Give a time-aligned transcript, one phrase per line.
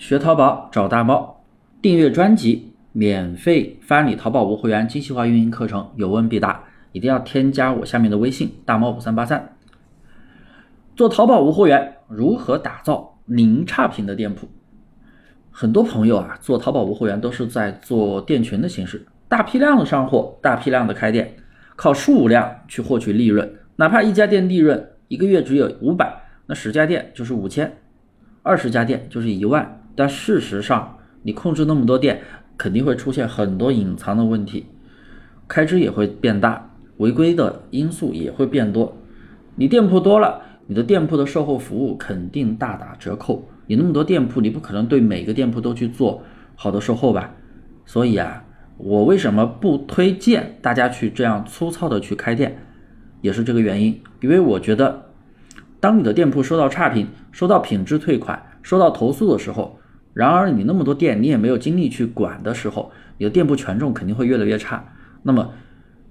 [0.00, 1.44] 学淘宝找大猫，
[1.82, 6.64] 订阅专辑，免费翻你淘宝无货源精细化运营课程，有问必答。
[6.92, 9.56] 一定要添加我下面的微信大猫五三八三。
[10.96, 14.48] 做淘宝无货源，如何打造零差评的店铺？
[15.50, 21.36] 很多朋友啊，做淘宝无货源都是在做店群的形式，大批量的上货，大批量的开店，
[21.76, 23.54] 靠数量去获取利润。
[23.76, 26.10] 哪怕一家店利润一个月只有五百，
[26.46, 27.70] 那十家店就是五千，
[28.42, 29.76] 二十家店就是一万。
[30.00, 32.22] 但事实上，你控制那么多店，
[32.56, 34.64] 肯定会出现很多隐藏的问题，
[35.46, 38.96] 开支也会变大，违规的因素也会变多。
[39.56, 43.46] 你店铺多了，你的店铺的售后服务肯定大打折扣。
[43.66, 46.22] 你那么多店铺，你不可能对每个店铺都去做
[46.56, 47.34] 好的售后吧？
[47.84, 48.42] 所以啊，
[48.78, 52.56] 我为什么不推荐大家去这样粗糙的去开店，
[53.20, 54.00] 也是这个原因。
[54.22, 55.10] 因为我觉得，
[55.78, 59.76] 当你的店铺收到差评、收到品质退款、收到投诉的时候，
[60.12, 64.84] 然而你那么多店，你也没有精力去管的时候，你的店铺权重肯定会越来越差，
[65.22, 65.52] 那么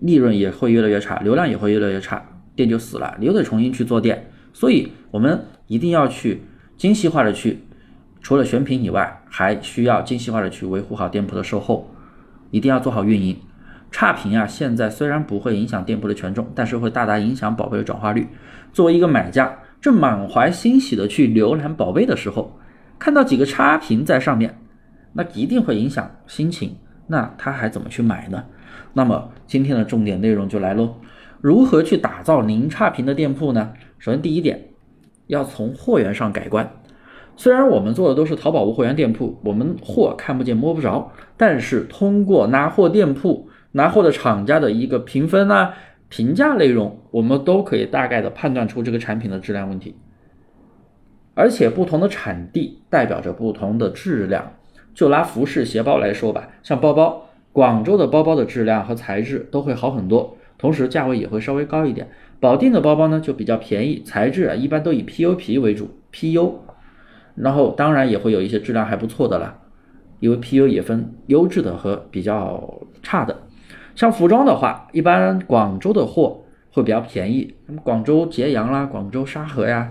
[0.00, 2.22] 利润也会越来越差，流量也会越来越差，
[2.56, 4.30] 店就死了，你又得重新去做店。
[4.52, 6.42] 所以，我们一定要去
[6.76, 7.58] 精细化的去，
[8.20, 11.90] 除了选品以外，还需要精细化的去维护好店铺的售后，
[12.50, 13.36] 一定要做好运营。
[13.90, 18.26] 差评啊，现在虽然不会影响店铺的权重，但是会大大影响宝贝的转化率。
[18.72, 22.58] 作为一个买家，正满怀欣喜的去浏览宝贝的时候，
[23.02, 24.60] 看到几个差评在上面，
[25.14, 26.76] 那一定会影响心情。
[27.08, 28.44] 那他还怎么去买呢？
[28.92, 30.94] 那么今天的重点内容就来喽，
[31.40, 33.72] 如何去打造零差评的店铺呢？
[33.98, 34.68] 首先第一点，
[35.26, 36.70] 要从货源上改观。
[37.34, 45.74] 虽然我们做的都是淘宝无货源店铺，我们货看不见摸不着，但是通过拿货店铺、拿货的厂家的一个评分啊、
[46.08, 49.96] 评价内容，我们都可以大概的判断出这个产品的质量问题。
[51.34, 54.52] 而且不同的产地代表着不同的质量。
[54.94, 62.08] 就拿服饰鞋包来说吧，像包包，广州的包包的质量和材质都会好很多，同时价位也会稍微高一点。
[62.38, 66.52] 保定的包包呢就比较便宜，材质啊一般都以 PU 皮为主，PU。
[67.34, 69.56] 然后当然也会有一些质量还不错的了，
[70.20, 73.34] 因为 PU 也分优质的和比较差的。
[73.94, 79.90] 像服装的话，一般广州的货会比较便宜，那么广州揭阳啦，广州沙河呀。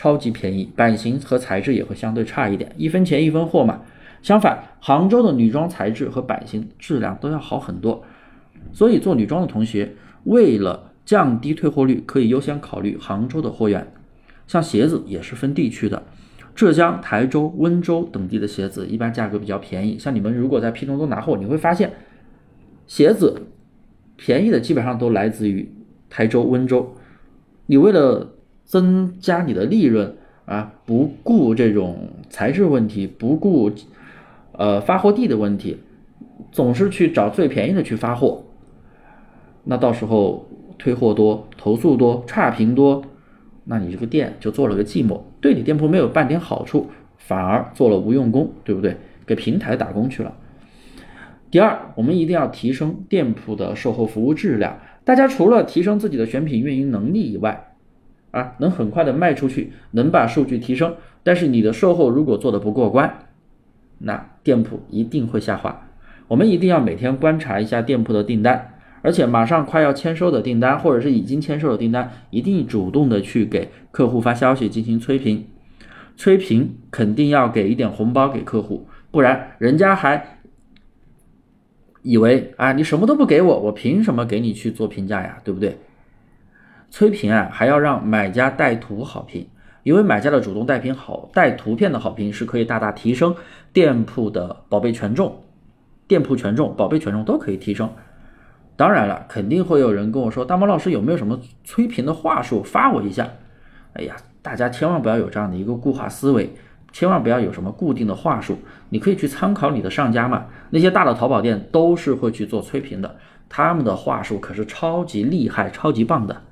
[0.00, 3.82] 超级便宜，版型和材质也会相对差一点，一分钱一分货嘛。
[4.22, 8.02] 相反，杭州的女装材质和版型质量都要好很多。
[8.72, 9.94] 所以做女装的同学，
[10.24, 13.92] 为了降低退货率，可以优先考虑杭州的货源。
[14.46, 16.02] 像鞋子也是分地区的，
[16.54, 19.98] 浙江、台州、温州等地的鞋子一般价格比较便宜。
[19.98, 21.92] 像你们如果在拼多多拿货，你会发现
[22.86, 23.42] 鞋子
[24.16, 25.70] 便宜的基本上都来自于
[26.08, 26.94] 台州、温州。
[27.66, 28.32] 你为了
[28.70, 30.14] 增加你的利润
[30.44, 33.68] 啊，不顾这种材质问题，不顾
[34.52, 35.78] 呃发货地的问题，
[36.52, 38.44] 总是去找最便宜的去发货，
[39.64, 40.48] 那到时候
[40.78, 43.02] 退货多、投诉多、差评多，
[43.64, 46.86] 那你这个店就做了个寂寞，对你店铺没有半点好处，
[47.16, 48.96] 反而做了无用功，对不对？
[49.26, 50.32] 给平台打工去了。
[51.50, 54.78] 第二，我们一定要提升店铺的售后服务质量。
[55.02, 57.69] 大家除了提升自己的选品运营能力以外，
[58.30, 63.26] 啊，能很快的卖出去，能把数据提升，但是你的售后如果做的不过关，
[63.98, 65.88] 那店铺一定会下滑。
[66.28, 75.44] 我们一定要每天观察一下店铺的订单，而且马上快要签收的订单，或者是已经签收的订单，一定主动的去给客户发消息进行催评，
[76.16, 80.38] 催评肯定要给一点红包给客户，不然人家还
[82.02, 85.76] 以为啊你什么都不给我，我凭什么给你去做评价呀，对不对？
[86.90, 89.48] 催评啊，还要让买家带图好评，
[89.84, 93.34] 因为买家的主动带评好带图片的好评是可以大大提升
[93.72, 95.42] 店铺的宝贝权重，
[96.08, 97.90] 店铺权重、宝贝权重都可以提升。
[98.76, 103.28] 当然了，肯定会有人跟我说，大毛老师有没有什么催评的话术发我一下？
[103.92, 106.52] 哎呀，大家千万不要有这样的一个固化思维，
[106.90, 113.16] 千万不要有什么固定的话术，你可以去参考你的上家嘛，那些大的淘宝店都是会去做催评的，
[113.48, 116.42] 他们的话术可是超级厉害、超级棒的。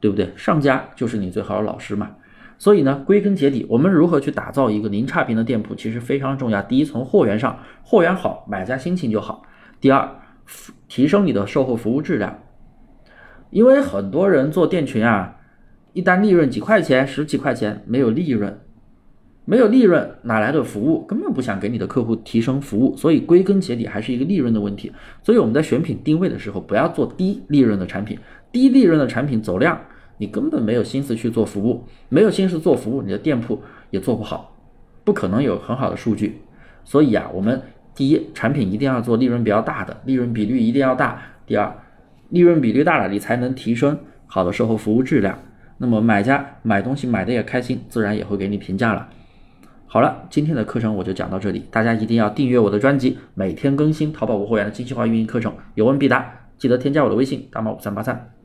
[0.00, 0.32] 对不对？
[0.36, 2.10] 上家就是你最好的老师嘛。
[2.58, 6.62] 所以呢，归根结底，我们如何去打造一个零差评的店铺，其实非常重要。
[6.62, 9.42] 第一，从货源上，货源好，买家心情就好。
[9.78, 10.08] 第二，
[10.88, 12.38] 提升你的售后服务质量。
[13.50, 15.36] 因为很多人做店群啊，
[15.92, 18.58] 一单利润几块钱、十几块钱，没有利润，
[19.44, 21.04] 没有利润哪来的服务？
[21.04, 22.96] 根本不想给你的客户提升服务。
[22.96, 24.90] 所以归根结底还是一个利润的问题。
[25.22, 28.18] 所以我们在选品定位的时候，不要做低利润的产品。
[28.56, 29.78] 低利润的产品走量，
[30.16, 33.60] 你根本没有心思去做服务，没有心思做服务，你的店铺
[33.90, 34.56] 也做不好。
[35.04, 36.40] 不可能有很好的数据。
[36.82, 37.60] 所以啊，我们
[37.94, 41.20] 第一，产品一定要做利润比较大的，利润比率一定要大。
[41.44, 41.70] 第二，
[42.30, 45.38] 利润比率大了，你才能提升好的售后服务质量。
[45.76, 49.06] 那么买家买东西买的也开心，自然也会给你评价了。
[49.86, 56.32] 好了，今天的课程我就讲到这里，大家一定要订阅我的专辑，每天更新淘宝无货源的精细化运营课程，有问必答。
[56.56, 58.35] 记得添加我的微信大猫五三八三。